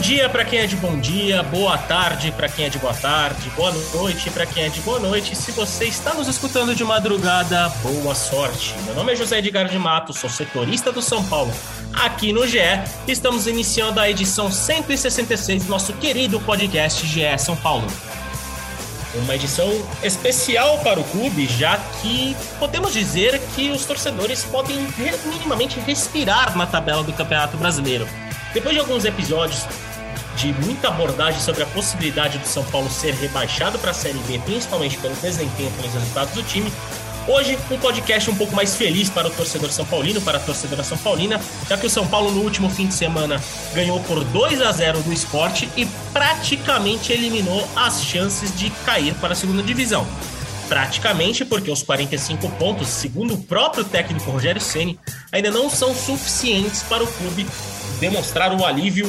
[0.00, 3.50] Dia para quem é de bom dia, boa tarde para quem é de boa tarde,
[3.50, 5.36] boa noite para quem é de boa noite.
[5.36, 8.74] Se você está nos escutando de madrugada, boa sorte.
[8.86, 11.52] Meu nome é José Edgar de Matos, sou setorista do São Paulo
[11.92, 12.58] aqui no GE.
[13.06, 17.86] Estamos iniciando a edição 166 do nosso querido podcast GE São Paulo.
[19.14, 19.68] Uma edição
[20.02, 24.78] especial para o clube, já que podemos dizer que os torcedores podem
[25.26, 28.08] minimamente respirar na tabela do Campeonato Brasileiro.
[28.52, 29.64] Depois de alguns episódios
[30.40, 34.38] de muita abordagem sobre a possibilidade do São Paulo ser rebaixado para a Série B,
[34.38, 36.72] principalmente pelo desempenho pelos resultados do time,
[37.28, 40.82] Hoje, um podcast um pouco mais feliz para o torcedor São Paulino, para a torcedora
[40.82, 43.40] São Paulina, já que o São Paulo no último fim de semana
[43.74, 49.34] ganhou por 2 a 0 do esporte e praticamente eliminou as chances de cair para
[49.34, 50.06] a segunda divisão.
[50.66, 54.98] Praticamente porque os 45 pontos, segundo o próprio técnico Rogério Ceni,
[55.30, 57.46] ainda não são suficientes para o clube
[58.00, 59.06] demonstrar o alívio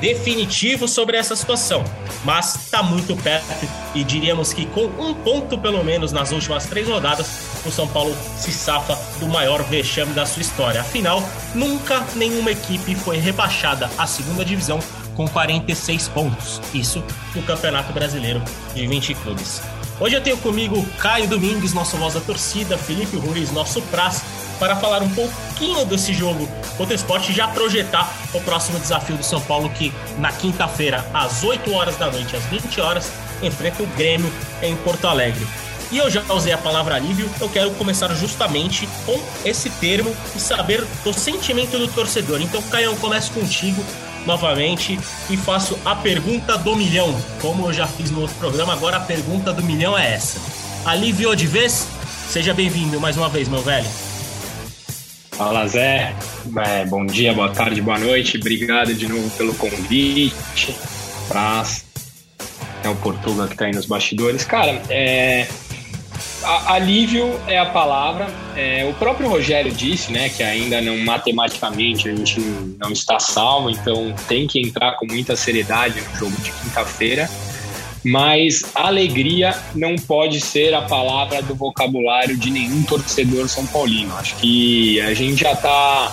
[0.00, 1.84] definitivo sobre essa situação,
[2.24, 6.88] mas está muito perto e diríamos que com um ponto pelo menos nas últimas três
[6.88, 7.26] rodadas,
[7.66, 10.80] o São Paulo se safa do maior vexame da sua história.
[10.80, 11.22] Afinal,
[11.54, 14.78] nunca nenhuma equipe foi rebaixada à segunda divisão
[15.14, 16.60] com 46 pontos.
[16.72, 17.02] Isso
[17.34, 18.40] no Campeonato Brasileiro
[18.74, 19.60] de 20 clubes.
[20.00, 24.22] Hoje eu tenho comigo Caio Domingues, nosso voz da torcida, Felipe Ruiz, nosso prazo
[24.58, 29.16] para falar um pouquinho desse jogo contra o esporte e já projetar o próximo desafio
[29.16, 33.10] do São Paulo, que na quinta-feira, às 8 horas da noite, às 20 horas,
[33.42, 35.46] enfrenta o Grêmio em Porto Alegre.
[35.90, 40.38] E eu já usei a palavra alívio, eu quero começar justamente com esse termo e
[40.38, 42.42] saber do sentimento do torcedor.
[42.42, 43.82] Então, Caião, começo contigo
[44.26, 45.00] novamente
[45.30, 47.18] e faço a pergunta do milhão.
[47.40, 50.38] Como eu já fiz no outro programa, agora a pergunta do milhão é essa.
[50.84, 51.86] Aliviou de vez?
[52.28, 53.88] Seja bem-vindo mais uma vez, meu velho.
[55.38, 56.16] Fala Zé,
[56.66, 60.74] é, bom dia, boa tarde, boa noite, obrigado de novo pelo convite.
[61.28, 61.84] Praça,
[62.82, 64.44] é o Portuga que está aí nos bastidores.
[64.44, 65.46] Cara, é,
[66.42, 68.26] a, alívio é a palavra.
[68.56, 73.70] É, o próprio Rogério disse, né, que ainda não matematicamente a gente não está salvo,
[73.70, 77.30] então tem que entrar com muita seriedade no jogo de quinta-feira
[78.08, 84.14] mas alegria não pode ser a palavra do vocabulário de nenhum torcedor são paulino.
[84.16, 86.12] Acho que a gente já está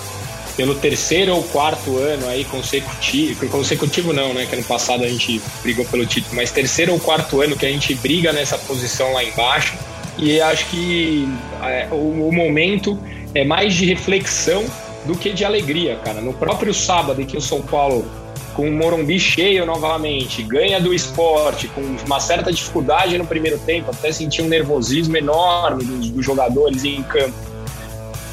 [0.58, 4.46] pelo terceiro ou quarto ano aí consecutivo, consecutivo não, né?
[4.46, 7.70] Que ano passado a gente brigou pelo título, mas terceiro ou quarto ano que a
[7.70, 9.74] gente briga nessa posição lá embaixo.
[10.18, 11.28] E acho que
[11.64, 12.98] é, o, o momento
[13.34, 14.66] é mais de reflexão
[15.06, 16.20] do que de alegria, cara.
[16.20, 18.06] No próprio sábado que o São Paulo
[18.56, 23.92] com o Morumbi cheio novamente, ganha do esporte, com uma certa dificuldade no primeiro tempo,
[23.92, 27.36] até sentir um nervosismo enorme dos, dos jogadores em campo.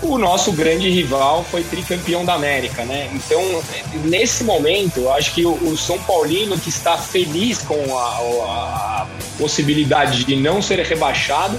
[0.01, 3.09] O nosso grande rival foi tricampeão da América, né?
[3.13, 3.41] Então,
[4.05, 9.07] nesse momento, eu acho que o, o São Paulino, que está feliz com a, a
[9.39, 11.57] possibilidade de não ser rebaixado,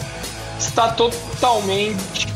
[0.60, 2.28] está totalmente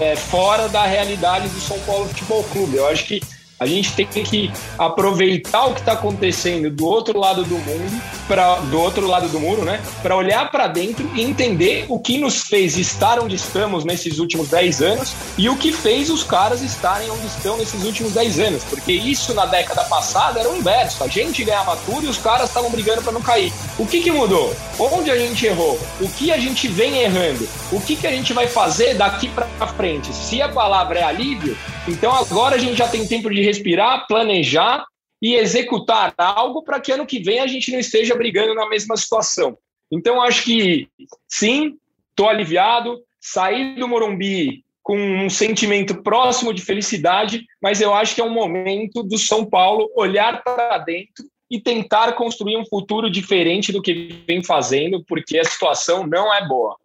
[0.00, 2.76] é, fora da realidade do São Paulo Futebol Clube.
[2.76, 3.20] Eu acho que
[3.60, 8.56] a gente tem que aproveitar o que está acontecendo do outro lado do mundo, para
[8.56, 9.82] do outro lado do muro, né?
[10.02, 14.48] Para olhar para dentro e entender o que nos fez estar onde estamos nesses últimos
[14.48, 18.64] 10 anos e o que fez os caras estarem onde estão nesses últimos 10 anos.
[18.64, 21.02] Porque isso na década passada era o inverso.
[21.02, 23.52] A gente ganhava tudo e os caras estavam brigando para não cair.
[23.78, 24.54] O que, que mudou?
[24.78, 25.78] Onde a gente errou?
[26.00, 27.48] O que a gente vem errando?
[27.72, 30.14] O que, que a gente vai fazer daqui para frente?
[30.14, 31.56] Se a palavra é alívio,
[31.86, 34.84] então agora a gente já tem tempo de respirar, planejar
[35.20, 38.96] e executar algo para que ano que vem a gente não esteja brigando na mesma
[38.96, 39.58] situação.
[39.90, 40.88] Então acho que
[41.28, 41.76] sim,
[42.10, 48.20] estou aliviado, saí do Morumbi com um sentimento próximo de felicidade, mas eu acho que
[48.20, 53.72] é um momento do São Paulo olhar para dentro e tentar construir um futuro diferente
[53.72, 56.76] do que vem fazendo, porque a situação não é boa.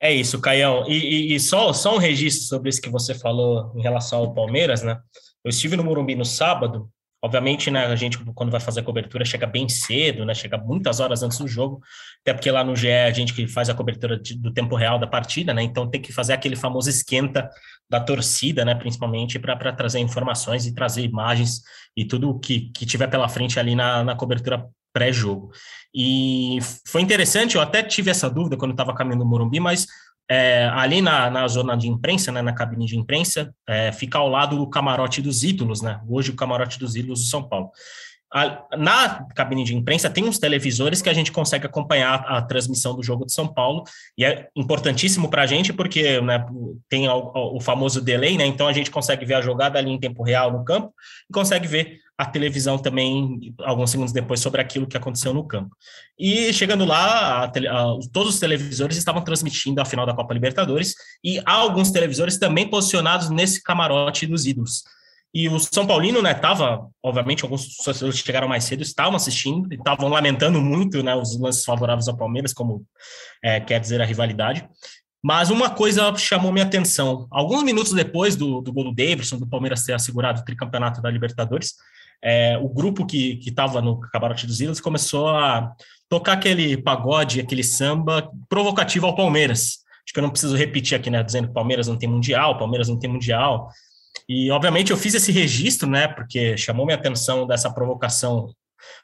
[0.00, 0.84] É isso, Caião.
[0.88, 4.34] E, e, e, só, só um registro sobre isso que você falou em relação ao
[4.34, 4.98] Palmeiras, né?
[5.44, 6.88] Eu estive no Morumbi no sábado.
[7.22, 10.32] Obviamente, né, a gente, quando vai fazer a cobertura, chega bem cedo, né?
[10.32, 11.82] Chega muitas horas antes do jogo,
[12.22, 14.98] até porque lá no GE a gente que faz a cobertura de, do tempo real
[14.98, 15.62] da partida, né?
[15.62, 17.50] Então tem que fazer aquele famoso esquenta
[17.90, 18.74] da torcida, né?
[18.74, 21.60] Principalmente para trazer informações e trazer imagens
[21.94, 25.50] e tudo que, que tiver pela frente ali na, na cobertura pré-jogo.
[25.94, 29.86] E foi interessante, eu até tive essa dúvida quando estava caminhando no Morumbi, mas
[30.30, 34.28] é, ali na, na zona de imprensa, né, na cabine de imprensa, é, fica ao
[34.28, 36.00] lado do camarote dos ídolos, né?
[36.08, 37.70] Hoje o camarote dos ídolos do São Paulo.
[38.32, 42.42] A, na cabine de imprensa tem uns televisores que a gente consegue acompanhar a, a
[42.42, 43.82] transmissão do jogo de São Paulo
[44.16, 46.46] e é importantíssimo para a gente porque né,
[46.88, 48.46] tem o, o, famoso delay, né?
[48.46, 50.94] Então a gente consegue ver a jogada ali em tempo real no campo
[51.28, 55.74] e consegue ver a televisão também alguns segundos depois sobre aquilo que aconteceu no campo.
[56.18, 60.94] E chegando lá, a, a, todos os televisores estavam transmitindo a final da Copa Libertadores
[61.24, 64.82] e há alguns televisores também posicionados nesse camarote dos ídolos.
[65.32, 70.10] E o São Paulino, né, tava, obviamente, alguns torcedores chegaram mais cedo, estavam assistindo, estavam
[70.10, 72.84] lamentando muito, né, os lances favoráveis ao Palmeiras, como
[73.42, 74.68] é, quer dizer a rivalidade.
[75.22, 77.26] Mas uma coisa chamou minha atenção.
[77.30, 81.10] Alguns minutos depois do, do gol do Davidson, do Palmeiras ter assegurado o tricampeonato da
[81.10, 81.76] Libertadores,
[82.22, 85.72] é, o grupo que estava no Camarote dos Ilhos começou a
[86.08, 89.78] tocar aquele pagode, aquele samba provocativo ao Palmeiras.
[90.04, 92.88] Acho que eu não preciso repetir aqui, né, dizendo que Palmeiras não tem Mundial, Palmeiras
[92.88, 93.68] não tem Mundial.
[94.28, 98.52] E, obviamente, eu fiz esse registro, né, porque chamou minha atenção dessa provocação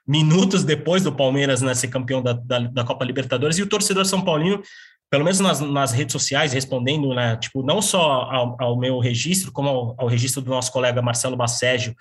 [0.06, 4.04] minutos depois do Palmeiras né, ser campeão da, da, da Copa Libertadores, e o torcedor
[4.04, 4.62] São Paulino,
[5.10, 9.52] pelo menos nas, nas redes sociais, respondendo, né, tipo, não só ao, ao meu registro,
[9.52, 11.94] como ao, ao, registro do nosso colega Marcelo Basségio,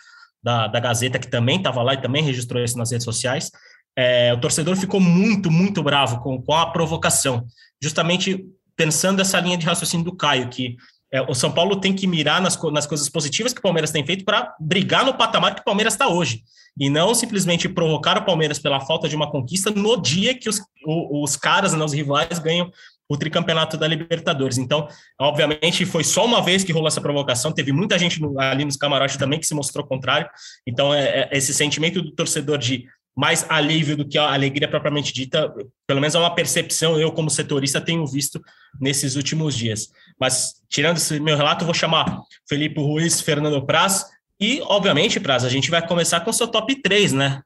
[0.45, 3.49] da, da Gazeta, que também estava lá e também registrou isso nas redes sociais,
[3.97, 7.47] é, o torcedor ficou muito, muito bravo com, com a provocação,
[7.81, 8.45] justamente
[8.75, 10.75] pensando essa linha de raciocínio do Caio, que
[11.11, 14.05] é, o São Paulo tem que mirar nas, nas coisas positivas que o Palmeiras tem
[14.05, 16.43] feito para brigar no patamar que o Palmeiras está hoje.
[16.79, 20.61] E não simplesmente provocar o Palmeiras pela falta de uma conquista no dia que os,
[20.85, 22.69] os caras, né, os rivais, ganham
[23.07, 24.57] o tricampeonato da Libertadores.
[24.57, 24.87] Então,
[25.19, 29.17] obviamente, foi só uma vez que rolou essa provocação, teve muita gente ali nos camarotes
[29.17, 30.27] também que se mostrou contrário.
[30.65, 32.85] Então, é, é, esse sentimento do torcedor de
[33.15, 35.53] mais alívio do que a alegria propriamente dita,
[35.87, 38.41] pelo menos é uma percepção, eu como setorista tenho visto
[38.79, 39.87] nesses últimos dias.
[40.19, 44.05] Mas, tirando esse meu relato, vou chamar Felipe Ruiz, Fernando Praz,
[44.39, 47.41] e, obviamente, Praz, a gente vai começar com o seu top 3, né?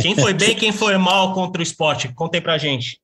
[0.00, 2.12] Quem foi bem, quem foi mal contra o esporte?
[2.14, 3.00] Contem pra gente.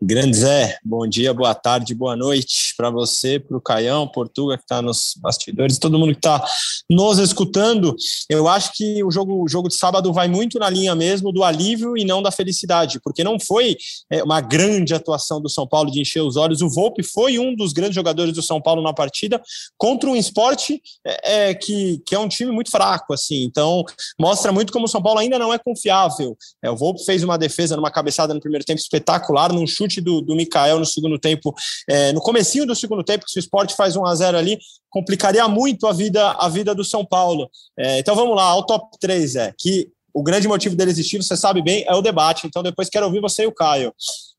[0.00, 4.62] Grande Zé, bom dia, boa tarde, boa noite para você, para o Caião, Portuga, que
[4.62, 6.44] está nos bastidores, todo mundo que está
[6.88, 7.96] nos escutando.
[8.30, 11.42] Eu acho que o jogo, o jogo de sábado vai muito na linha mesmo do
[11.42, 13.76] alívio e não da felicidade, porque não foi
[14.08, 16.62] é, uma grande atuação do São Paulo de encher os olhos.
[16.62, 19.42] O Volpe foi um dos grandes jogadores do São Paulo na partida
[19.76, 23.42] contra um esporte é, é, que, que é um time muito fraco, assim.
[23.42, 23.84] Então,
[24.20, 26.36] mostra muito como o São Paulo ainda não é confiável.
[26.62, 30.20] É, o Volpe fez uma defesa numa cabeçada no primeiro tempo espetacular, num chute do,
[30.20, 31.54] do Mikael no segundo tempo,
[31.88, 34.58] é, no comecinho do segundo tempo, que se o esporte faz 1 a 0 ali,
[34.90, 37.48] complicaria muito a vida, a vida do São Paulo.
[37.78, 41.36] É, então vamos lá, ao top 3, é, que o grande motivo dele existir, você
[41.36, 42.46] sabe bem, é o debate.
[42.46, 43.92] Então depois quero ouvir você e o Caio.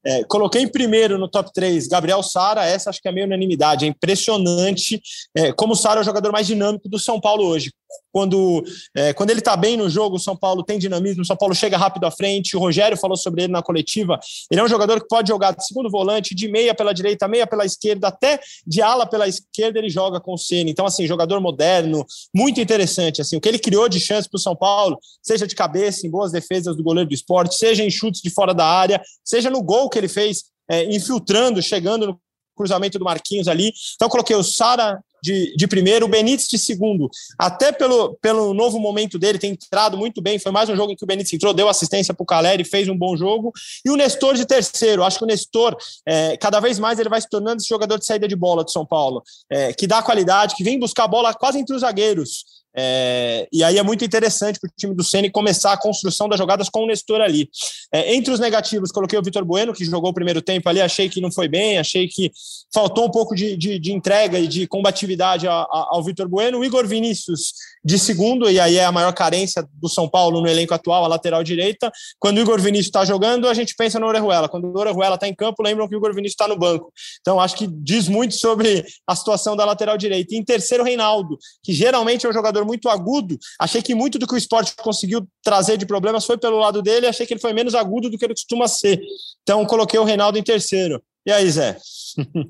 [0.06, 3.86] É, coloquei em primeiro no top 3 Gabriel Sara, essa acho que é meio unanimidade.
[3.86, 5.02] É impressionante
[5.36, 7.72] é, como o Sara é o jogador mais dinâmico do São Paulo hoje.
[8.12, 8.64] Quando,
[8.96, 11.54] é, quando ele está bem no jogo, o São Paulo tem dinamismo, o São Paulo
[11.54, 12.58] chega rápido à frente.
[12.58, 14.20] O Rogério falou sobre ele na coletiva.
[14.52, 17.46] Ele é um jogador que pode jogar de segundo volante, de meia pela direita, meia
[17.46, 20.72] pela esquerda, até de ala pela esquerda ele joga com o Ceni.
[20.72, 22.06] Então, assim, jogador moderno,
[22.36, 23.22] muito interessante.
[23.22, 26.10] Assim, o que ele criou de chance para o São Paulo, seja de cabeça, em
[26.10, 29.62] boas defesas do goleiro do esporte, seja em chutes de fora da área, seja no
[29.62, 32.22] gol que ele fez, é, infiltrando, chegando no
[32.56, 33.72] cruzamento do Marquinhos ali.
[33.96, 37.10] Então, coloquei o Sara de, de primeiro, o Benítez de segundo.
[37.38, 40.40] Até pelo, pelo novo momento dele, tem entrado muito bem.
[40.40, 42.88] Foi mais um jogo em que o Benítez entrou, deu assistência para o Caleri, fez
[42.90, 43.52] um bom jogo.
[43.86, 45.04] E o Nestor de terceiro.
[45.04, 48.06] Acho que o Nestor, é, cada vez mais, ele vai se tornando esse jogador de
[48.06, 51.34] saída de bola do São Paulo, é, que dá qualidade, que vem buscar a bola
[51.34, 52.59] quase entre os zagueiros.
[52.82, 56.38] É, e aí é muito interessante para o time do Ceni começar a construção das
[56.40, 57.50] jogadas com o Nestor ali.
[57.92, 61.10] É, entre os negativos, coloquei o Vitor Bueno, que jogou o primeiro tempo ali, achei
[61.10, 62.32] que não foi bem, achei que
[62.74, 66.60] faltou um pouco de, de, de entrega e de combatividade a, a, ao Vitor Bueno.
[66.60, 67.52] O Igor Vinícius
[67.84, 71.08] de segundo, e aí é a maior carência do São Paulo no elenco atual, a
[71.08, 71.92] lateral direita.
[72.20, 74.50] Quando o Igor Vinícius está jogando, a gente pensa no Orejuela.
[74.50, 76.92] Quando o Orejuela está em campo, lembram que o Igor Vinícius está no banco.
[77.22, 80.34] Então, acho que diz muito sobre a situação da lateral direita.
[80.34, 83.38] E em terceiro, Reinaldo, que geralmente é um jogador muito agudo.
[83.60, 87.08] Achei que muito do que o esporte conseguiu trazer de problemas foi pelo lado dele,
[87.08, 89.02] achei que ele foi menos agudo do que ele costuma ser.
[89.42, 91.02] Então, coloquei o Reinaldo em terceiro.
[91.26, 91.78] E aí, Zé?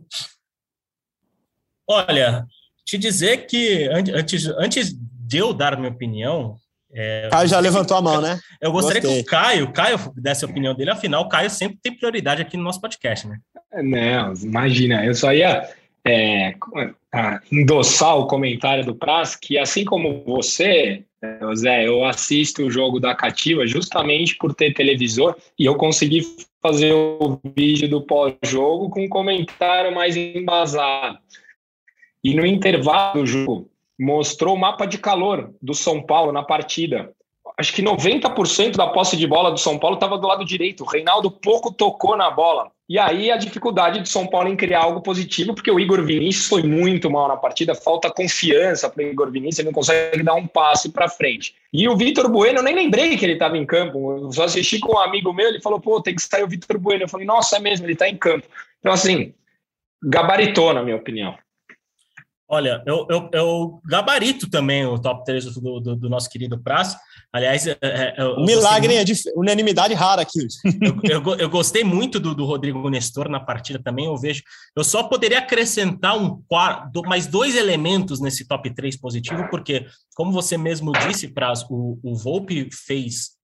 [1.87, 2.45] Olha,
[2.85, 6.57] te dizer que antes, antes de eu dar minha opinião.
[6.91, 8.39] É, Caio já levantou a mão, né?
[8.59, 9.23] Eu gostaria Gostei.
[9.23, 12.57] que o Caio, Caio desse a opinião dele, afinal, o Caio sempre tem prioridade aqui
[12.57, 13.37] no nosso podcast, né?
[13.83, 15.69] Não, imagina, eu só ia
[16.09, 22.71] é, endossar o comentário do Praz, que assim como você, É, Zé, eu assisto o
[22.71, 26.21] jogo da Cativa justamente por ter televisor e eu consegui
[26.61, 31.17] fazer o vídeo do pós-jogo com um comentário mais embasado.
[32.23, 37.13] E no intervalo do jogo, mostrou o mapa de calor do São Paulo na partida.
[37.57, 40.83] Acho que 90% da posse de bola do São Paulo estava do lado direito.
[40.83, 42.71] O Reinaldo pouco tocou na bola.
[42.89, 46.47] E aí a dificuldade do São Paulo em criar algo positivo, porque o Igor Vinícius
[46.47, 50.33] foi muito mal na partida, falta confiança para o Igor Vinícius, ele não consegue dar
[50.33, 51.53] um passo para frente.
[51.71, 54.79] E o Vitor Bueno, eu nem lembrei que ele estava em campo, eu só assisti
[54.79, 57.03] com um amigo meu, ele falou, pô, tem que sair o Vitor Bueno.
[57.03, 58.47] Eu falei, nossa, é mesmo, ele está em campo.
[58.79, 59.35] Então, assim,
[60.03, 61.37] gabaritou, na minha opinião.
[62.51, 66.97] Olha, eu, eu, eu, gabarito também o top 3 do, do, do nosso querido Praz.
[67.31, 70.39] Aliás, é, é, é um milagre é de unanimidade rara aqui.
[70.81, 74.05] Eu, eu, eu, gostei muito do, do Rodrigo Nestor na partida também.
[74.05, 74.41] Eu vejo,
[74.75, 76.41] eu só poderia acrescentar um
[77.05, 82.15] mais dois elementos nesse top 3 positivo, porque, como você mesmo disse, Praz, o, o
[82.15, 83.38] Volpe fez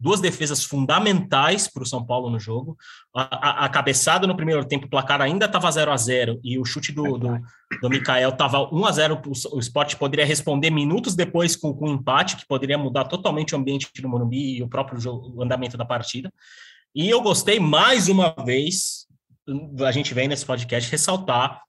[0.00, 2.76] duas defesas fundamentais para o São Paulo no jogo.
[3.14, 6.58] A, a, a, cabeçada no primeiro tempo, o placar ainda estava 0 a 0 e
[6.58, 7.38] o chute do, do,
[7.82, 11.94] do Mikael estava 1 a 0 O, esporte poderia responder minutos depois com, com um
[11.94, 15.76] empate, que poderia mudar totalmente o ambiente do Morumbi e o próprio jogo, o andamento
[15.76, 16.32] da partida.
[16.94, 19.06] E eu gostei mais uma vez,
[19.86, 21.62] a gente vem nesse podcast ressaltar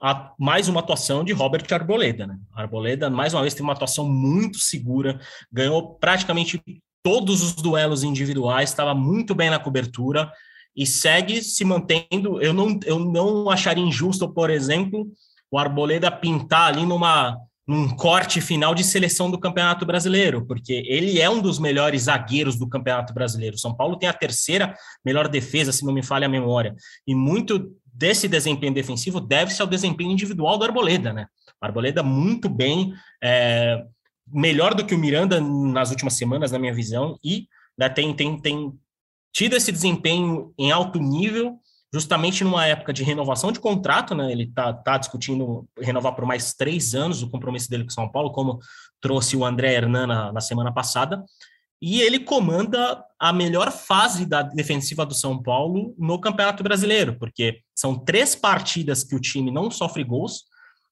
[0.00, 2.26] a, mais uma atuação de Robert Arboleda.
[2.26, 2.38] Né?
[2.52, 5.20] Arboleda, mais uma vez, teve uma atuação muito segura,
[5.52, 6.60] ganhou praticamente
[7.02, 10.30] todos os duelos individuais, estava muito bem na cobertura
[10.76, 12.40] e segue se mantendo.
[12.40, 15.08] Eu não, eu não acharia injusto, por exemplo,
[15.50, 17.36] o Arboleda pintar ali numa
[17.68, 22.56] num corte final de seleção do Campeonato Brasileiro, porque ele é um dos melhores zagueiros
[22.56, 23.58] do Campeonato Brasileiro.
[23.58, 24.74] São Paulo tem a terceira
[25.04, 26.74] melhor defesa, se não me falha a memória.
[27.06, 31.26] E muito desse desempenho defensivo deve-se ao desempenho individual do Arboleda, né?
[31.60, 33.84] O Arboleda muito bem, é,
[34.32, 37.46] melhor do que o Miranda nas últimas semanas, na minha visão, e
[37.78, 38.72] né, tem, tem, tem
[39.32, 41.58] tido esse desempenho em alto nível,
[41.92, 44.30] justamente numa época de renovação de contrato, né?
[44.30, 48.32] Ele está tá discutindo renovar por mais três anos o compromisso dele com São Paulo,
[48.32, 48.58] como
[49.00, 51.24] trouxe o André Hernan na, na semana passada.
[51.80, 57.60] E ele comanda a melhor fase da defensiva do São Paulo no Campeonato Brasileiro, porque
[57.74, 60.42] são três partidas que o time não sofre gols,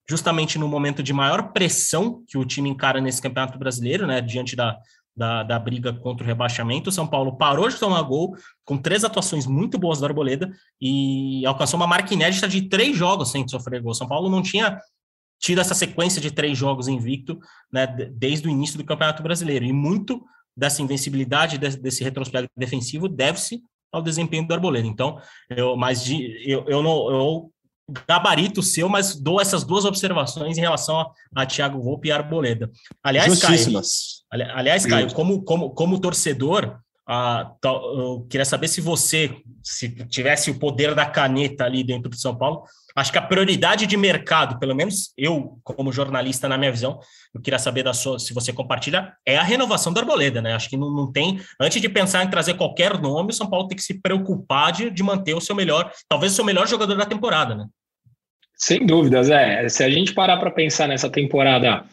[0.08, 4.54] justamente no momento de maior pressão que o time encara nesse Campeonato Brasileiro, né, diante
[4.54, 4.78] da,
[5.16, 6.90] da, da, briga contra o rebaixamento.
[6.90, 11.44] O São Paulo parou de tomar gol com três atuações muito boas da Arboleda e
[11.46, 13.94] alcançou uma marca inédita de três jogos sem sofrer gol.
[13.94, 14.78] São Paulo não tinha
[15.40, 17.38] tido essa sequência de três jogos invicto
[17.72, 19.64] né, desde o início do Campeonato Brasileiro.
[19.64, 20.24] E muito
[20.56, 24.86] dessa invencibilidade, desse, desse retrospecto defensivo, deve-se ao desempenho do Arboleda.
[24.86, 25.20] Então,
[25.50, 27.52] eu, mas de, eu, eu, não, eu
[28.06, 32.70] gabarito seu, mas dou essas duas observações em relação a, a Thiago Volpe e Arboleda.
[33.02, 33.80] Aliás, Caio,
[34.54, 39.30] aliás, Caio, como, como, como torcedor, ah, eu queria saber se você,
[39.62, 42.64] se tivesse o poder da caneta ali dentro de São Paulo,
[42.96, 46.98] acho que a prioridade de mercado, pelo menos eu, como jornalista, na minha visão,
[47.32, 50.54] eu queria saber da sua, se você compartilha, é a renovação da Arboleda, né?
[50.54, 53.68] Acho que não, não tem, antes de pensar em trazer qualquer nome, o São Paulo
[53.68, 56.96] tem que se preocupar de, de manter o seu melhor, talvez o seu melhor jogador
[56.96, 57.66] da temporada, né?
[58.56, 59.68] Sem dúvidas, é.
[59.68, 61.84] Se a gente parar para pensar nessa temporada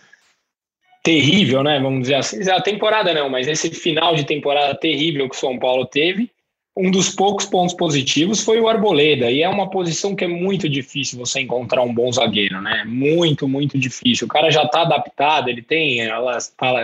[1.03, 1.79] terrível, né?
[1.79, 5.59] Vamos dizer assim, a temporada não, mas esse final de temporada terrível que o São
[5.59, 6.31] Paulo teve,
[6.75, 10.67] um dos poucos pontos positivos foi o Arboleda, e é uma posição que é muito
[10.67, 12.83] difícil você encontrar um bom zagueiro, né?
[12.87, 14.25] Muito, muito difícil.
[14.25, 16.39] O cara já está adaptado, ele tem lá,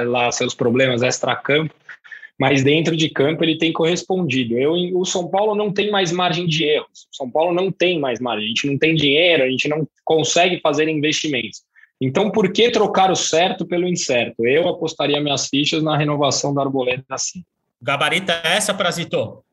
[0.06, 1.74] lá seus problemas extra-campo,
[2.40, 4.58] mas dentro de campo ele tem correspondido.
[4.58, 7.08] Eu, o São Paulo não tem mais margem de erros.
[7.12, 8.46] O São Paulo não tem mais margem.
[8.46, 11.64] A gente não tem dinheiro, a gente não consegue fazer investimentos.
[12.02, 14.46] Então, por que trocar o certo pelo incerto?
[14.46, 17.44] Eu apostaria minhas fichas na renovação da Arboleda assim.
[17.82, 19.44] Gabarita essa, Prazito?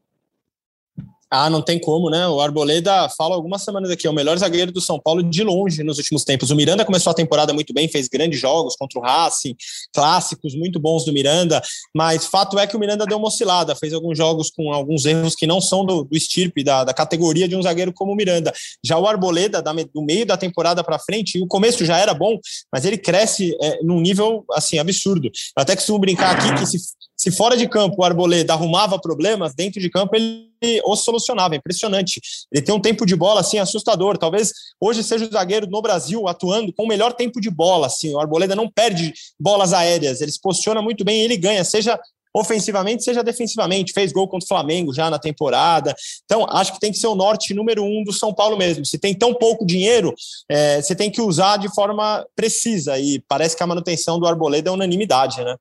[1.38, 2.26] Ah, não tem como, né?
[2.26, 5.82] O Arboleda fala algumas semanas aqui, é o melhor zagueiro do São Paulo de longe
[5.82, 6.50] nos últimos tempos.
[6.50, 9.54] O Miranda começou a temporada muito bem, fez grandes jogos contra o Racing,
[9.92, 11.60] clássicos muito bons do Miranda,
[11.94, 15.34] mas fato é que o Miranda deu uma oscilada, fez alguns jogos com alguns erros
[15.34, 18.50] que não são do, do estirpe, da, da categoria de um zagueiro como o Miranda.
[18.82, 22.38] Já o Arboleda, da, do meio da temporada para frente, o começo já era bom,
[22.72, 25.26] mas ele cresce é, num nível assim absurdo.
[25.26, 26.78] Eu até costumo brincar aqui que se
[27.16, 30.50] se fora de campo o Arboleda arrumava problemas, dentro de campo ele
[30.84, 31.54] os solucionava.
[31.54, 32.20] É impressionante.
[32.52, 34.18] Ele tem um tempo de bola assim assustador.
[34.18, 37.86] Talvez hoje seja o zagueiro no Brasil atuando com o melhor tempo de bola.
[37.86, 40.20] Assim, o Arboleda não perde bolas aéreas.
[40.20, 41.98] Ele se posiciona muito bem e ele ganha, seja
[42.34, 43.92] ofensivamente, seja defensivamente.
[43.92, 45.94] Fez gol contra o Flamengo já na temporada.
[46.24, 48.84] Então, acho que tem que ser o norte número um do São Paulo mesmo.
[48.84, 50.14] Se tem tão pouco dinheiro,
[50.48, 52.98] é, você tem que usar de forma precisa.
[52.98, 55.56] E parece que a manutenção do Arboleda é unanimidade, né?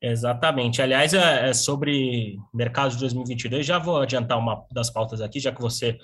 [0.00, 0.80] Exatamente.
[0.80, 5.50] Aliás, é, é sobre mercado de 2022, já vou adiantar uma das pautas aqui, já
[5.50, 5.98] que você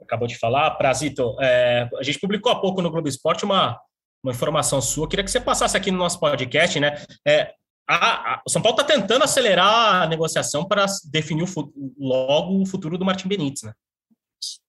[0.00, 0.70] acabou de falar.
[0.72, 3.78] Prazito, é, a gente publicou há pouco no Globo Esporte uma,
[4.22, 5.08] uma informação sua.
[5.08, 6.96] Queria que você passasse aqui no nosso podcast, né?
[7.26, 7.52] É,
[7.88, 12.66] a, a, o São Paulo está tentando acelerar a negociação para definir o, logo o
[12.66, 13.72] futuro do Martin Benítez, né?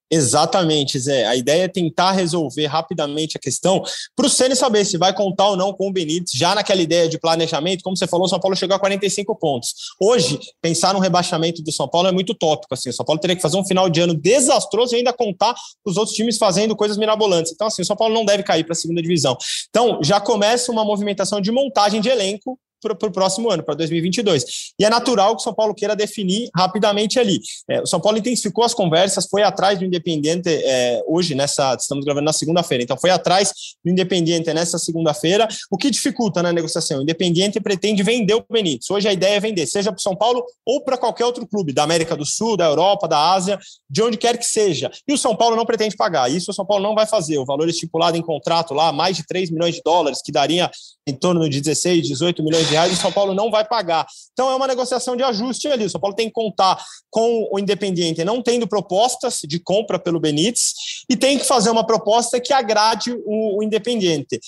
[0.09, 1.25] Exatamente, Zé.
[1.25, 3.83] A ideia é tentar resolver rapidamente a questão
[4.15, 7.09] para o Ceni saber se vai contar ou não com o Benítez, já naquela ideia
[7.09, 9.73] de planejamento, como você falou, o São Paulo chegou a 45 pontos.
[9.99, 12.73] Hoje, pensar no rebaixamento do São Paulo é muito tópico.
[12.73, 15.55] Assim, o São Paulo teria que fazer um final de ano desastroso e ainda contar
[15.83, 17.51] os outros times fazendo coisas mirabolantes.
[17.51, 19.35] Então, assim, o São Paulo não deve cair para a segunda divisão.
[19.69, 22.59] Então, já começa uma movimentação de montagem de elenco
[22.93, 24.73] para o próximo ano, para 2022.
[24.79, 27.39] E é natural que o São Paulo queira definir rapidamente ali.
[27.69, 32.03] É, o São Paulo intensificou as conversas, foi atrás do Independiente é, hoje, nessa estamos
[32.05, 33.51] gravando na segunda-feira, então foi atrás
[33.83, 36.99] do Independiente nessa segunda-feira, o que dificulta na negociação.
[36.99, 38.89] O Independiente pretende vender o Benítez.
[38.89, 41.73] Hoje a ideia é vender, seja para o São Paulo ou para qualquer outro clube,
[41.73, 44.91] da América do Sul, da Europa, da Ásia, de onde quer que seja.
[45.07, 46.29] E o São Paulo não pretende pagar.
[46.29, 47.37] Isso o São Paulo não vai fazer.
[47.37, 50.69] O valor estipulado em contrato lá, mais de 3 milhões de dólares, que daria
[51.07, 54.05] em torno de 16, 18 milhões de reais, o São Paulo não vai pagar.
[54.33, 55.85] Então é uma negociação de ajuste ali.
[55.85, 56.77] O São Paulo tem que contar
[57.09, 60.73] com o Independiente não tendo propostas de compra pelo Benítez
[61.09, 64.39] e tem que fazer uma proposta que agrade o, o Independiente.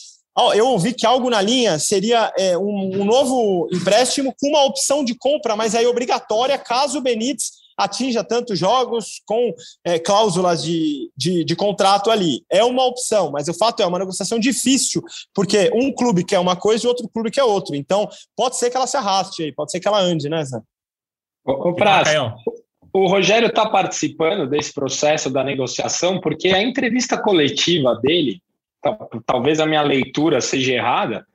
[0.54, 5.04] Eu ouvi que algo na linha seria é, um, um novo empréstimo com uma opção
[5.04, 9.54] de compra, mas aí obrigatória caso o Benítez atinja tantos jogos com
[9.86, 12.44] é, cláusulas de, de, de, contrato ali.
[12.50, 15.04] É uma opção, mas o fato é uma negociação difícil,
[15.34, 17.76] porque um clube quer uma coisa e outro clube quer outro.
[17.76, 20.60] Então, pode ser que ela se arraste aí, pode ser que ela ande, né, Zé?
[21.46, 22.10] Ô, Praz,
[22.92, 28.42] o Rogério está participando desse processo da negociação porque a entrevista coletiva dele,
[29.26, 31.26] talvez a minha leitura seja errada,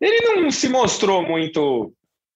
[0.00, 1.92] ele não se mostrou muito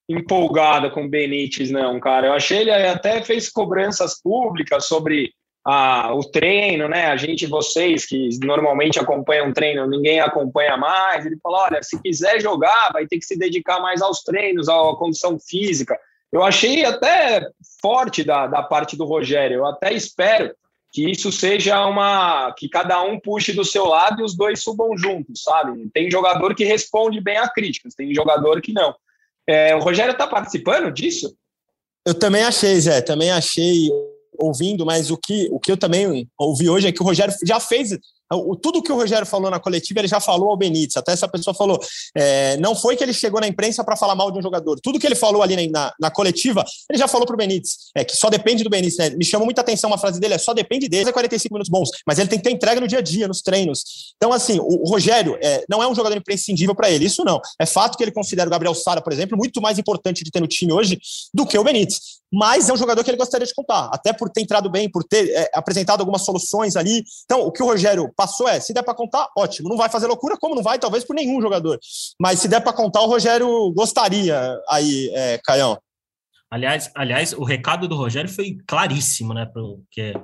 [0.09, 2.29] empolgada com o Benítez, não, cara.
[2.29, 5.33] Eu achei ele até fez cobranças públicas sobre
[5.65, 7.07] a, o treino, né?
[7.07, 11.27] A gente, vocês que normalmente acompanham treino, ninguém acompanha mais.
[11.27, 14.75] Ele falou: olha, se quiser jogar, vai ter que se dedicar mais aos treinos, à
[14.97, 15.99] condição física.
[16.31, 17.49] Eu achei até
[17.81, 19.57] forte da, da parte do Rogério.
[19.57, 20.55] Eu até espero
[20.93, 22.55] que isso seja uma.
[22.57, 25.91] que cada um puxe do seu lado e os dois subam juntos, sabe?
[25.93, 28.95] Tem jogador que responde bem a críticas, tem jogador que não.
[29.47, 31.37] É, o Rogério está participando disso?
[32.05, 33.91] Eu também achei, Zé, também achei
[34.39, 37.59] ouvindo, mas o que, o que eu também ouvi hoje é que o Rogério já
[37.59, 37.91] fez
[38.63, 40.97] tudo que o Rogério falou na coletiva, ele já falou ao Benítez.
[40.97, 41.79] Até essa pessoa falou.
[42.17, 44.81] É, não foi que ele chegou na imprensa para falar mal de um jogador.
[44.81, 47.77] Tudo que ele falou ali na, na coletiva, ele já falou para o Benítez.
[47.95, 48.97] É que só depende do Benítez.
[48.99, 49.11] Né?
[49.11, 51.11] Me chamou muita atenção uma frase dele: é só depende dele.
[51.11, 53.43] É 45 minutos bons, mas ele tem que ter entrega no dia a dia, nos
[53.43, 54.15] treinos.
[54.17, 57.05] Então, assim, o, o Rogério é, não é um jogador imprescindível para ele.
[57.05, 57.41] Isso não.
[57.61, 60.41] É fato que ele considera o Gabriel Sara, por exemplo, muito mais importante de ter
[60.41, 60.99] no time hoje
[61.33, 64.29] do que o Benítez mas é um jogador que ele gostaria de contar, até por
[64.29, 67.05] ter entrado bem, por ter é, apresentado algumas soluções ali.
[67.25, 69.69] Então, o que o Rogério passou é: se der para contar, ótimo.
[69.69, 71.79] Não vai fazer loucura, como não vai, talvez, por nenhum jogador.
[72.21, 75.79] Mas se der para contar, o Rogério gostaria aí, é, Caião.
[76.51, 79.47] Aliás, aliás, o recado do Rogério foi claríssimo, né?
[79.53, 80.15] Porque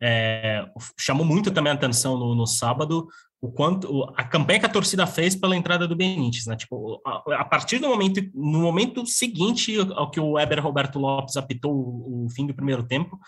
[0.00, 0.64] é,
[0.98, 3.06] chamou muito também a atenção no, no sábado
[3.42, 6.54] o quanto a campanha que a torcida fez pela entrada do Benítez, né?
[6.54, 11.36] Tipo, a, a, partir do momento no momento seguinte ao que o Weber Roberto Lopes
[11.36, 13.18] apitou o, o fim do primeiro tempo,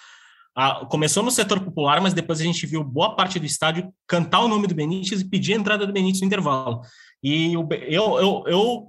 [0.55, 4.41] a, começou no setor popular, mas depois a gente viu boa parte do estádio cantar
[4.41, 6.81] o nome do Benítez e pedir a entrada do Benítez no intervalo.
[7.23, 8.87] E eu eu, eu, eu,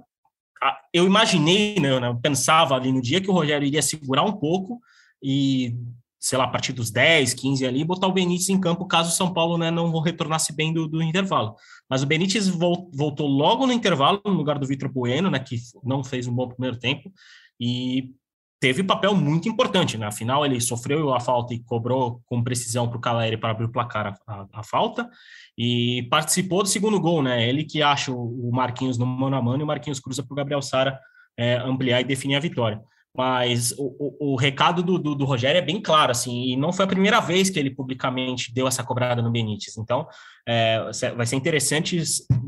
[0.92, 4.80] eu imaginei, né, eu pensava ali no dia que o Rogério iria segurar um pouco
[5.22, 5.74] e
[6.18, 9.12] sei lá, a partir dos 10, 15 ali, botar o Benítez em campo caso o
[9.12, 11.54] São Paulo né, não retornasse bem do, do intervalo.
[11.88, 16.02] Mas o Benítez voltou logo no intervalo, no lugar do Vitor Bueno, né, que não
[16.02, 17.12] fez um bom primeiro tempo,
[17.60, 18.10] e
[18.60, 19.98] teve papel muito importante.
[19.98, 20.10] Né?
[20.10, 23.72] final, ele sofreu a falta e cobrou com precisão para o Caleri para abrir o
[23.72, 25.08] placar a, a, a, falta,
[25.56, 27.48] e participou do segundo gol, né?
[27.48, 30.36] Ele que acha o Marquinhos no mano a mano e o Marquinhos cruza para o
[30.36, 30.98] Gabriel Sara
[31.36, 32.80] é, ampliar e definir a vitória.
[33.16, 36.70] Mas o, o, o recado do, do, do, Rogério é bem claro, assim, e não
[36.70, 39.78] foi a primeira vez que ele publicamente deu essa cobrada no Benítez.
[39.78, 40.06] Então,
[40.46, 41.98] é, vai ser interessante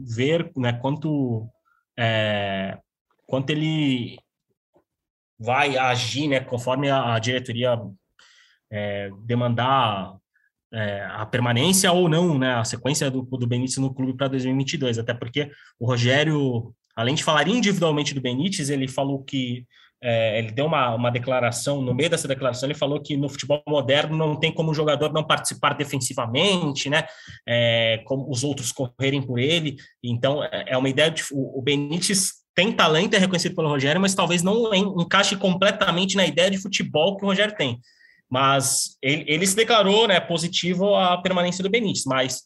[0.06, 1.48] ver né, quanto,
[1.98, 2.76] é,
[3.26, 4.18] quanto ele
[5.38, 7.78] vai agir, né, conforme a, diretoria
[8.70, 10.16] é, demandar
[10.72, 14.98] é, a permanência ou não, né, a sequência do, do Benítez no clube para 2022.
[14.98, 19.64] Até porque o Rogério, além de falar individualmente do Benítez, ele falou que
[20.00, 23.62] é, ele deu uma, uma declaração, no meio dessa declaração, ele falou que no futebol
[23.66, 27.04] moderno não tem como o jogador não participar defensivamente, né?
[27.46, 29.76] É, como os outros correrem por ele.
[30.02, 31.24] Então, é, é uma ideia de.
[31.32, 36.26] O, o Benítez tem talento, é reconhecido pelo Rogério, mas talvez não encaixe completamente na
[36.26, 37.78] ideia de futebol que o Rogério tem.
[38.28, 42.42] Mas ele, ele se declarou né, positivo à permanência do Benítez, mas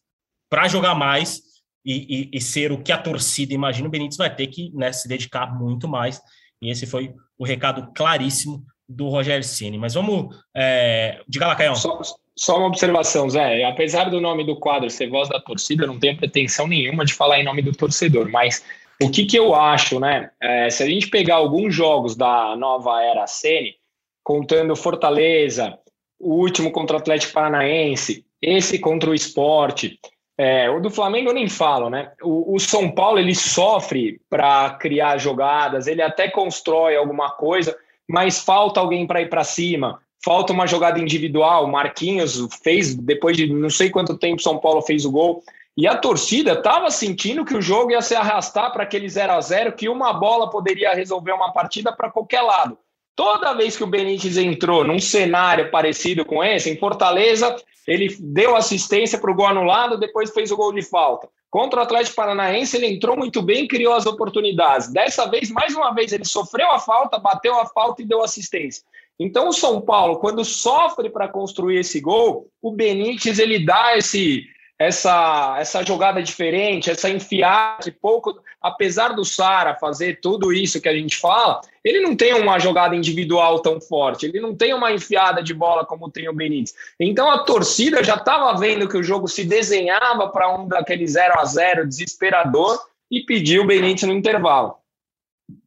[0.51, 1.41] para jogar mais
[1.83, 4.93] e, e, e, ser o que a torcida imagina, o Benítez vai ter que né,
[4.93, 6.21] se dedicar muito mais.
[6.61, 9.79] E esse foi o recado claríssimo do Rogério Ceni.
[9.79, 10.37] Mas vamos.
[10.55, 11.23] É...
[11.27, 11.75] Diga lá, Caião.
[11.75, 12.03] Só,
[12.37, 13.65] só uma observação, Zé.
[13.65, 17.15] Apesar do nome do quadro ser voz da torcida, eu não tenho pretensão nenhuma de
[17.15, 18.63] falar em nome do torcedor, mas
[19.01, 20.31] o que, que eu acho, né?
[20.41, 23.77] É, se a gente pegar alguns jogos da nova era Ceni,
[24.23, 25.79] contando Fortaleza,
[26.19, 29.99] o último contra o Atlético Paranaense, esse contra o Esporte,
[30.39, 32.13] é, o do Flamengo eu nem falo, né?
[32.23, 37.77] O, o São Paulo ele sofre para criar jogadas, ele até constrói alguma coisa,
[38.09, 41.67] mas falta alguém para ir para cima, falta uma jogada individual.
[41.67, 45.43] Marquinhos fez, depois de não sei quanto tempo São Paulo fez o gol,
[45.77, 49.41] e a torcida estava sentindo que o jogo ia se arrastar para aquele 0 a
[49.41, 52.79] 0 que uma bola poderia resolver uma partida para qualquer lado.
[53.17, 57.55] Toda vez que o Benítez entrou num cenário parecido com esse, em Fortaleza,
[57.87, 61.29] ele deu assistência para o gol anulado, depois fez o gol de falta.
[61.51, 64.91] Contra o Atlético Paranaense, ele entrou muito bem, criou as oportunidades.
[64.91, 68.83] Dessa vez, mais uma vez, ele sofreu a falta, bateu a falta e deu assistência.
[69.19, 74.47] Então, o São Paulo, quando sofre para construir esse gol, o Benítez ele dá esse
[74.83, 80.89] essa, essa jogada diferente, essa enfiada que pouco, apesar do Sara fazer tudo isso que
[80.89, 84.93] a gente fala, ele não tem uma jogada individual tão forte, ele não tem uma
[84.93, 86.75] enfiada de bola como tem o Benítez.
[86.99, 91.39] Então a torcida já estava vendo que o jogo se desenhava para um daquele 0
[91.39, 94.75] a 0 desesperador e pediu o Benítez no intervalo.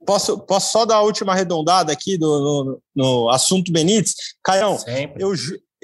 [0.05, 4.13] Posso, posso só dar a última arredondada aqui do, no, no assunto Benítez?
[4.43, 4.77] Caião,
[5.17, 5.31] eu,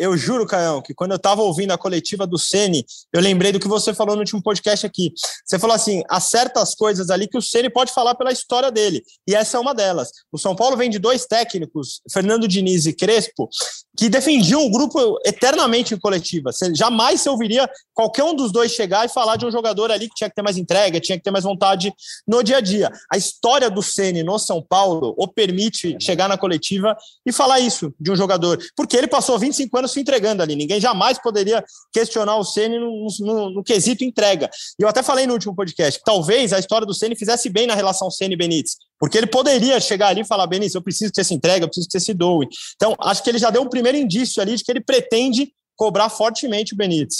[0.01, 2.83] eu juro, Caião, que quando eu estava ouvindo a coletiva do Ceni,
[3.13, 5.13] eu lembrei do que você falou no último podcast aqui.
[5.45, 9.03] Você falou assim: há certas coisas ali que o Ceni pode falar pela história dele,
[9.27, 10.09] e essa é uma delas.
[10.31, 13.47] O São Paulo vem de dois técnicos, Fernando Diniz e Crespo,
[13.95, 16.51] que defendiam o grupo eternamente em coletiva.
[16.51, 20.09] Você, jamais você ouviria qualquer um dos dois chegar e falar de um jogador ali
[20.09, 21.93] que tinha que ter mais entrega, tinha que ter mais vontade
[22.27, 22.91] no dia a dia.
[23.11, 27.93] A história do Ceni no São Paulo o permite chegar na coletiva e falar isso
[27.99, 30.55] de um jogador, porque ele passou 25 anos se entregando ali.
[30.55, 34.49] Ninguém jamais poderia questionar o Ceni no, no, no, quesito entrega.
[34.79, 37.67] E eu até falei no último podcast que talvez a história do Ceni fizesse bem
[37.67, 41.15] na relação Ceni Benítez, porque ele poderia chegar ali e falar: Benítez, eu preciso que
[41.15, 42.47] você se entregue, eu preciso que você se doe.
[42.75, 46.09] Então, acho que ele já deu um primeiro indício ali de que ele pretende cobrar
[46.09, 47.17] fortemente o Benítez.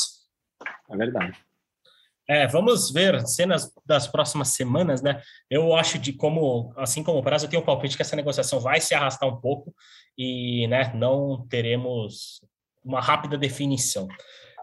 [0.89, 1.38] É verdade.
[2.31, 5.21] É, vamos ver cenas das próximas semanas, né?
[5.49, 8.57] Eu acho de como, assim como o prazo, eu tenho o palpite que essa negociação
[8.57, 9.75] vai se arrastar um pouco
[10.17, 12.39] e, né, não teremos
[12.84, 14.08] uma rápida definição.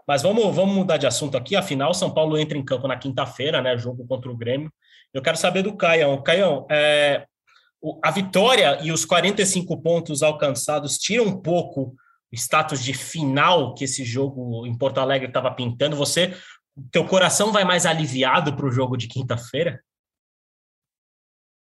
[0.07, 1.55] Mas vamos, vamos mudar de assunto aqui.
[1.55, 3.77] Afinal, São Paulo entra em campo na quinta-feira, né?
[3.77, 4.71] Jogo contra o Grêmio.
[5.13, 6.21] Eu quero saber do Caião.
[6.21, 7.25] Caião, é,
[8.03, 11.95] a vitória e os 45 pontos alcançados tiram um pouco
[12.31, 15.95] o status de final que esse jogo em Porto Alegre estava pintando.
[15.95, 16.35] Você,
[16.91, 19.79] teu coração vai mais aliviado para o jogo de quinta-feira?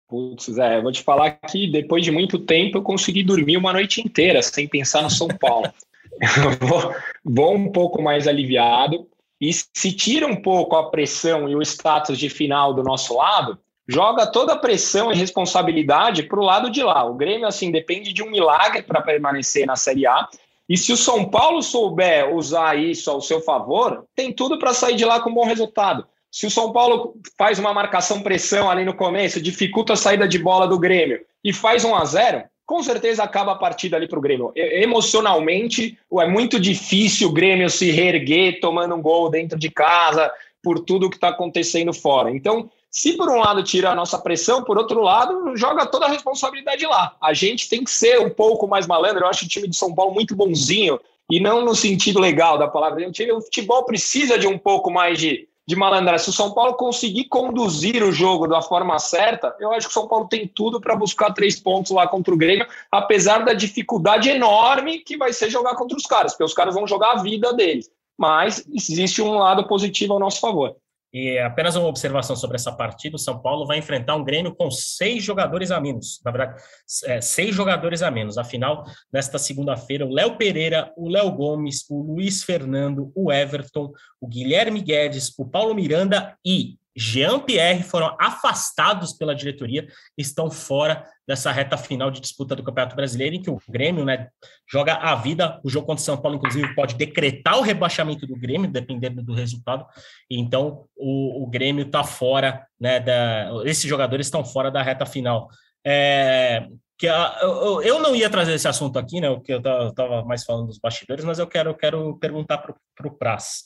[0.10, 4.00] Putz, eu vou te falar que depois de muito tempo eu consegui dormir uma noite
[4.00, 5.72] inteira sem pensar no São Paulo.
[6.60, 9.08] vou, vou um pouco mais aliviado.
[9.40, 13.60] E se tira um pouco a pressão e o status de final do nosso lado,
[13.88, 17.06] joga toda a pressão e responsabilidade para o lado de lá.
[17.06, 20.28] O Grêmio, assim, depende de um milagre para permanecer na Série A.
[20.68, 24.96] E se o São Paulo souber usar isso ao seu favor, tem tudo para sair
[24.96, 26.06] de lá com um bom resultado.
[26.30, 30.68] Se o São Paulo faz uma marcação-pressão ali no começo, dificulta a saída de bola
[30.68, 34.22] do Grêmio e faz 1 a 0 com certeza acaba a partida ali para o
[34.22, 34.52] Grêmio.
[34.56, 40.30] Emocionalmente, é muito difícil o Grêmio se reerguer tomando um gol dentro de casa
[40.62, 42.30] por tudo que está acontecendo fora.
[42.30, 46.10] Então, se por um lado tira a nossa pressão, por outro lado, joga toda a
[46.10, 47.16] responsabilidade lá.
[47.22, 49.24] A gente tem que ser um pouco mais malandro.
[49.24, 51.00] Eu acho o time de São Paulo muito bonzinho,
[51.30, 53.08] e não no sentido legal da palavra.
[53.08, 56.24] O, futebol precisa de um pouco mais de de malandragem.
[56.24, 59.94] Se o São Paulo conseguir conduzir o jogo da forma certa, eu acho que o
[59.94, 64.30] São Paulo tem tudo para buscar três pontos lá contra o Grêmio, apesar da dificuldade
[64.30, 67.52] enorme que vai ser jogar contra os caras, porque os caras vão jogar a vida
[67.54, 67.92] deles.
[68.18, 70.76] Mas existe um lado positivo ao nosso favor.
[71.14, 74.70] E apenas uma observação sobre essa partida: o São Paulo vai enfrentar um Grêmio com
[74.70, 76.20] seis jogadores a menos.
[76.24, 76.62] Na verdade,
[77.06, 78.38] é, seis jogadores a menos.
[78.38, 84.28] Afinal, nesta segunda-feira, o Léo Pereira, o Léo Gomes, o Luiz Fernando, o Everton, o
[84.28, 91.78] Guilherme Guedes, o Paulo Miranda e Jean-Pierre foram afastados pela diretoria, estão fora dessa reta
[91.78, 94.30] final de disputa do Campeonato Brasileiro, em que o Grêmio né,
[94.68, 95.60] joga a vida.
[95.64, 99.34] O jogo contra o São Paulo, inclusive, pode decretar o rebaixamento do Grêmio, dependendo do
[99.34, 99.86] resultado.
[100.32, 103.00] Então, o, o Grêmio está fora, né?
[103.00, 105.50] Da, esses jogadores estão fora da reta final.
[105.86, 109.30] É, que a, eu, eu, não ia trazer esse assunto aqui, né?
[109.30, 113.08] O que eu estava mais falando dos bastidores, mas eu quero, eu quero perguntar para
[113.08, 113.64] o Praz.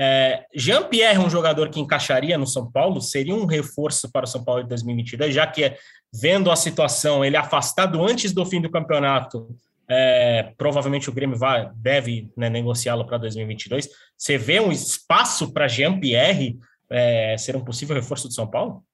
[0.00, 4.44] É, Jean-Pierre um jogador que encaixaria no São Paulo, seria um reforço para o São
[4.44, 5.74] Paulo de 2022, já que,
[6.12, 9.48] vendo a situação, ele é afastado antes do fim do campeonato,
[9.90, 13.88] é, provavelmente o Grêmio vai, deve né, negociá-lo para 2022.
[14.16, 16.58] Você vê um espaço para Jean-Pierre
[16.90, 18.84] é, ser um possível reforço do São Paulo?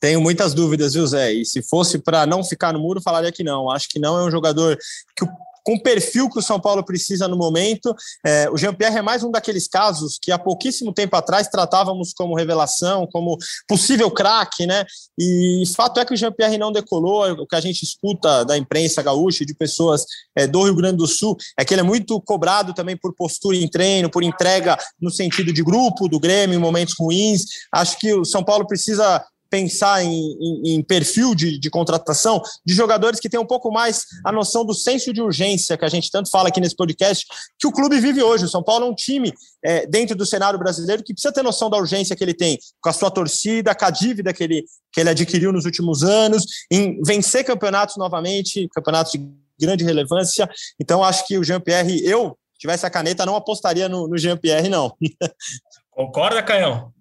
[0.00, 1.32] Tenho muitas dúvidas, viu, Zé?
[1.32, 3.70] E se fosse para não ficar no muro, falaria que não.
[3.70, 4.78] Acho que não é um jogador
[5.16, 5.28] que o
[5.66, 7.92] com o perfil que o São Paulo precisa no momento.
[8.24, 12.36] É, o Jean-Pierre é mais um daqueles casos que há pouquíssimo tempo atrás tratávamos como
[12.36, 14.84] revelação, como possível craque, né?
[15.18, 17.32] E fato é que o Jean-Pierre não decolou.
[17.32, 20.04] O que a gente escuta da imprensa gaúcha, de pessoas
[20.36, 23.56] é, do Rio Grande do Sul, é que ele é muito cobrado também por postura
[23.56, 27.42] em treino, por entrega no sentido de grupo do Grêmio em momentos ruins.
[27.74, 32.74] Acho que o São Paulo precisa pensar em, em, em perfil de, de, contratação de
[32.74, 36.10] jogadores que têm um pouco mais a noção do senso de urgência que a gente
[36.10, 37.26] tanto fala aqui nesse podcast,
[37.58, 38.44] que o clube vive hoje.
[38.44, 39.32] O São Paulo é um time
[39.64, 42.88] é, dentro do cenário brasileiro que precisa ter noção da urgência que ele tem com
[42.88, 47.00] a sua torcida, com a dívida que ele, que ele adquiriu nos últimos anos, em
[47.02, 49.20] vencer campeonatos novamente, campeonatos de
[49.58, 50.48] grande relevância.
[50.80, 54.94] Então, acho que o Jean-Pierre, eu tivesse a caneta, não apostaria no, no Jean-Pierre, não.
[55.90, 56.92] Concorda, Canhão?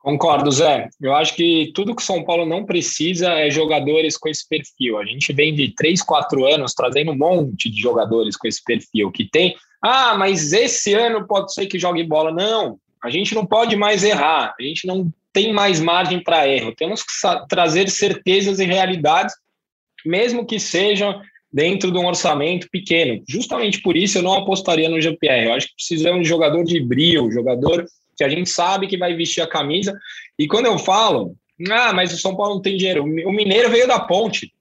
[0.00, 0.88] Concordo, Zé.
[0.98, 4.98] Eu acho que tudo que o São Paulo não precisa é jogadores com esse perfil.
[4.98, 9.10] A gente vem de três, quatro anos trazendo um monte de jogadores com esse perfil
[9.12, 9.54] que tem.
[9.82, 12.32] Ah, mas esse ano pode ser que jogue bola.
[12.32, 14.54] Não, a gente não pode mais errar.
[14.58, 16.74] A gente não tem mais margem para erro.
[16.74, 17.12] Temos que
[17.46, 19.34] trazer certezas e realidades,
[20.04, 21.20] mesmo que sejam
[21.52, 23.22] dentro de um orçamento pequeno.
[23.28, 25.46] Justamente por isso eu não apostaria no GPR.
[25.46, 27.84] Eu acho que precisamos de jogador de brilho, jogador
[28.20, 29.98] que a gente sabe que vai vestir a camisa.
[30.38, 31.34] E quando eu falo,
[31.70, 34.52] ah, mas o São Paulo não tem dinheiro, o Mineiro veio da Ponte,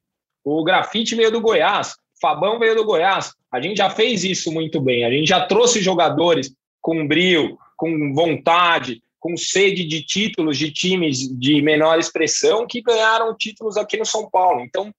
[0.46, 3.34] o Grafite veio do Goiás, o Fabão veio do Goiás.
[3.52, 8.14] A gente já fez isso muito bem, a gente já trouxe jogadores com brilho, com
[8.14, 14.06] vontade, com sede de títulos de times de menor expressão que ganharam títulos aqui no
[14.06, 14.62] São Paulo.
[14.62, 14.90] Então,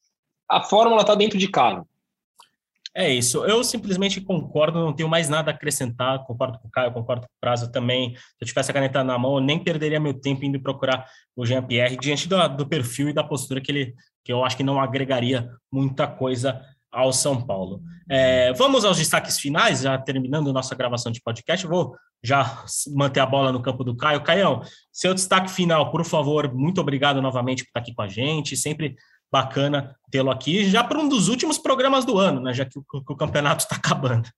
[0.47, 1.83] a fórmula está dentro de casa.
[2.95, 3.45] É isso.
[3.45, 6.25] Eu simplesmente concordo, não tenho mais nada a acrescentar.
[6.25, 8.15] Concordo com o Caio, concordo com o Prazo também.
[8.17, 11.47] Se eu tivesse a caneta na mão, eu nem perderia meu tempo indo procurar o
[11.47, 14.81] Jean-Pierre diante do, do, perfil e da postura que ele, que eu acho que não
[14.81, 17.81] agregaria muita coisa ao São Paulo.
[18.11, 21.65] É, vamos aos destaques finais, já terminando nossa gravação de podcast.
[21.69, 24.25] Vou já manter a bola no campo do Caio.
[24.25, 26.53] Caião, seu destaque final, por favor.
[26.53, 28.57] Muito obrigado novamente por estar aqui com a gente.
[28.57, 28.97] Sempre
[29.31, 32.53] bacana tê-lo aqui, já para um dos últimos programas do ano, né?
[32.53, 34.29] Já que o, que o campeonato está acabando.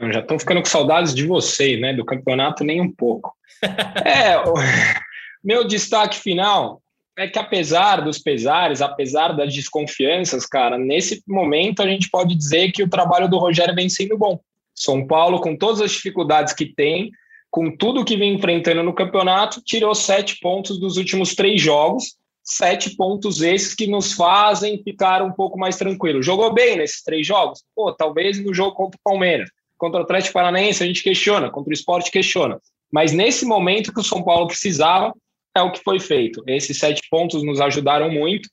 [0.00, 1.92] Já estão ficando com saudades de vocês, né?
[1.92, 3.34] Do campeonato nem um pouco.
[4.04, 4.54] é, o,
[5.42, 6.80] meu destaque final
[7.16, 12.72] é que apesar dos pesares, apesar das desconfianças, cara, nesse momento a gente pode dizer
[12.72, 14.40] que o trabalho do Rogério vem sendo bom.
[14.74, 17.12] São Paulo, com todas as dificuldades que tem,
[17.48, 22.94] com tudo que vem enfrentando no campeonato, tirou sete pontos dos últimos três jogos sete
[22.94, 26.22] pontos esses que nos fazem ficar um pouco mais tranquilo.
[26.22, 27.64] Jogou bem nesses três jogos?
[27.74, 29.50] Pô, talvez no jogo contra o Palmeiras.
[29.78, 32.60] Contra o Atlético Paranaense a gente questiona, contra o esporte questiona.
[32.92, 35.12] Mas nesse momento que o São Paulo precisava,
[35.56, 36.44] é o que foi feito.
[36.46, 38.48] Esses sete pontos nos ajudaram muito.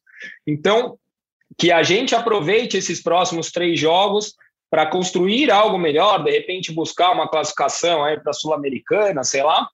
[0.48, 0.98] Então,
[1.58, 4.34] que a gente aproveite esses próximos três jogos
[4.70, 9.68] para construir algo melhor, de repente buscar uma classificação aí para a Sul-Americana, sei lá,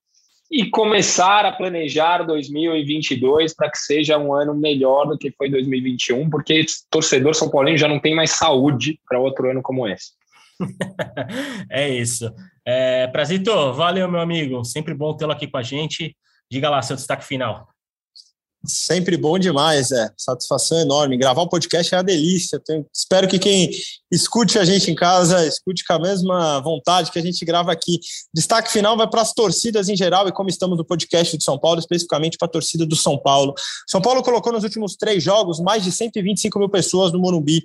[0.49, 6.29] e começar a planejar 2022 para que seja um ano melhor do que foi 2021,
[6.29, 10.11] porque torcedor São Paulino já não tem mais saúde para outro ano como esse.
[11.69, 12.33] é isso.
[12.65, 14.63] É, Prazito, valeu, meu amigo.
[14.63, 16.15] Sempre bom tê-lo aqui com a gente.
[16.49, 17.67] Diga lá seu destaque final.
[18.65, 20.09] Sempre bom demais, é.
[20.17, 21.17] Satisfação enorme.
[21.17, 22.59] Gravar um podcast é uma delícia.
[22.59, 23.71] Tenho, espero que quem
[24.11, 27.99] escute a gente em casa escute com a mesma vontade que a gente grava aqui.
[28.33, 31.57] Destaque final vai para as torcidas em geral e como estamos no podcast de São
[31.57, 33.53] Paulo, especificamente para a torcida do São Paulo.
[33.87, 37.63] São Paulo colocou nos últimos três jogos mais de 125 mil pessoas no Morumbi.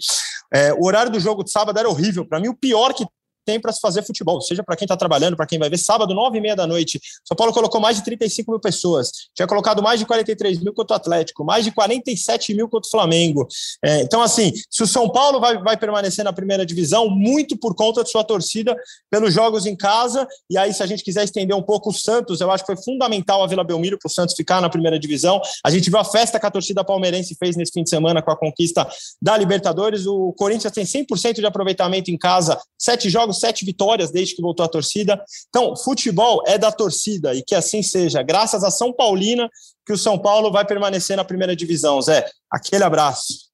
[0.53, 2.25] É, o horário do jogo de sábado era horrível.
[2.27, 3.05] Para mim, o pior que
[3.45, 5.79] tem para se fazer futebol, seja para quem está trabalhando, para quem vai ver.
[5.79, 9.47] Sábado, nove e meia da noite, São Paulo colocou mais de 35 mil pessoas, tinha
[9.47, 13.47] colocado mais de 43 mil contra o Atlético, mais de 47 mil contra o Flamengo.
[13.85, 17.75] É, então, assim, se o São Paulo vai, vai permanecer na primeira divisão, muito por
[17.75, 18.77] conta de sua torcida,
[19.11, 22.41] pelos jogos em casa, e aí, se a gente quiser estender um pouco o Santos,
[22.41, 25.41] eu acho que foi fundamental a Vila Belmiro para o Santos ficar na primeira divisão.
[25.65, 28.31] A gente viu a festa que a torcida palmeirense fez nesse fim de semana com
[28.31, 28.87] a conquista
[29.21, 30.07] da Libertadores.
[30.07, 34.65] O Corinthians tem 100% de aproveitamento em casa, sete jogos, sete vitórias desde que voltou
[34.65, 35.23] a torcida.
[35.49, 38.23] Então, futebol é da torcida e que assim seja.
[38.23, 39.49] Graças a São Paulina
[39.87, 42.01] que o São Paulo vai permanecer na primeira divisão.
[42.01, 43.53] Zé, aquele abraço.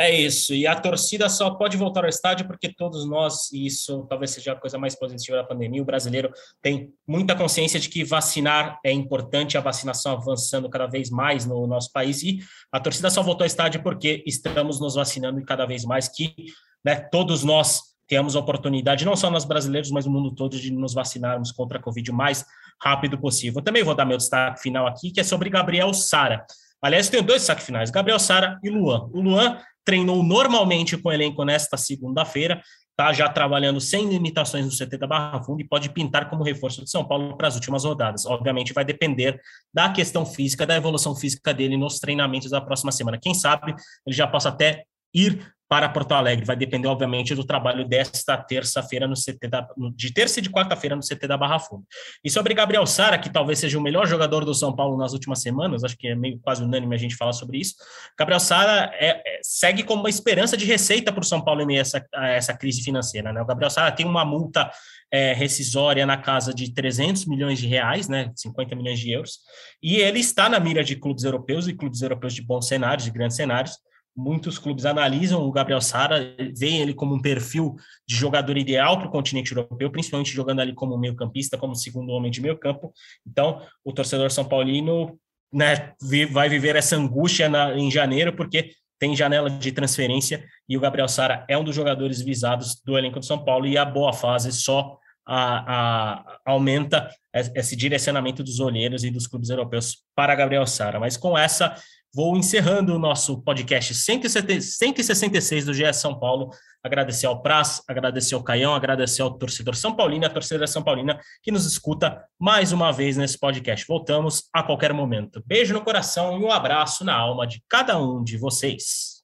[0.00, 4.06] É isso, e a torcida só pode voltar ao estádio porque todos nós, e isso
[4.08, 8.02] talvez seja a coisa mais positiva da pandemia, o brasileiro tem muita consciência de que
[8.02, 12.38] vacinar é importante, a vacinação avançando cada vez mais no nosso país, e
[12.72, 16.34] a torcida só voltou ao estádio porque estamos nos vacinando e cada vez mais que
[16.82, 20.72] né, todos nós temos a oportunidade, não só nós brasileiros, mas no mundo todo, de
[20.72, 22.44] nos vacinarmos contra a Covid o mais
[22.82, 23.60] rápido possível.
[23.60, 26.44] Eu também vou dar meu destaque final aqui, que é sobre Gabriel Sara.
[26.82, 29.08] Aliás, tenho dois destaques finais, Gabriel Sara e Luan.
[29.12, 34.72] O Luan treinou normalmente com o elenco nesta segunda-feira, está já trabalhando sem limitações no
[34.72, 37.84] CT da Barra Funda e pode pintar como reforço de São Paulo para as últimas
[37.84, 38.26] rodadas.
[38.26, 39.40] Obviamente vai depender
[39.72, 43.18] da questão física, da evolução física dele nos treinamentos da próxima semana.
[43.22, 43.72] Quem sabe
[44.04, 46.44] ele já possa até ir para Porto Alegre.
[46.44, 49.68] Vai depender, obviamente, do trabalho desta terça-feira no CT da.
[49.94, 51.84] de terça e de quarta-feira no CT da Barra Funda.
[52.24, 55.40] E sobre Gabriel Sara, que talvez seja o melhor jogador do São Paulo nas últimas
[55.40, 57.76] semanas, acho que é meio quase unânime a gente falar sobre isso.
[58.18, 61.66] Gabriel Sara é, é, segue como uma esperança de receita para o São Paulo em
[61.66, 63.32] meio a essa, essa crise financeira.
[63.32, 63.40] Né?
[63.40, 64.68] O Gabriel Sara tem uma multa
[65.12, 69.38] é, rescisória na casa de 300 milhões de reais, né, 50 milhões de euros,
[69.82, 73.10] e ele está na mira de clubes europeus e clubes europeus de bons cenários, de
[73.10, 73.76] grandes cenários,
[74.20, 79.08] muitos clubes analisam o Gabriel Sara, veem ele como um perfil de jogador ideal para
[79.08, 82.92] o continente europeu, principalmente jogando ali como meio-campista, como segundo homem de meio-campo.
[83.26, 85.18] Então, o torcedor são paulino
[85.52, 85.94] né,
[86.30, 91.08] vai viver essa angústia na, em janeiro, porque tem janela de transferência e o Gabriel
[91.08, 94.52] Sara é um dos jogadores visados do elenco de São Paulo e a boa fase
[94.52, 101.00] só a, a, aumenta esse direcionamento dos olheiros e dos clubes europeus para Gabriel Sara.
[101.00, 101.74] Mas com essa
[102.12, 106.50] Vou encerrando o nosso podcast 166 do GE São Paulo.
[106.82, 111.20] Agradecer ao Praz, agradecer ao Caião, agradecer ao torcedor São Paulino, a torcedora São Paulina
[111.40, 113.86] que nos escuta mais uma vez nesse podcast.
[113.86, 115.40] Voltamos a qualquer momento.
[115.46, 119.20] Beijo no coração e um abraço na alma de cada um de vocês.